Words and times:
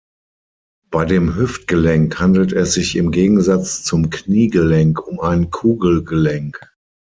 Bei 0.89 1.05
dem 1.05 1.35
Hüftgelenk 1.35 2.19
handelt 2.19 2.53
es 2.53 2.73
sich 2.73 2.95
im 2.95 3.11
Gegensatz 3.11 3.83
zum 3.83 4.09
Kniegelenk 4.09 5.05
um 5.05 5.19
ein 5.19 5.51
Kugelgelenk. 5.51 6.59